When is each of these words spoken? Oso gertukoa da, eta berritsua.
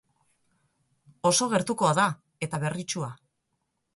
Oso 1.31 1.49
gertukoa 1.51 1.91
da, 2.01 2.07
eta 2.47 2.63
berritsua. 2.65 3.13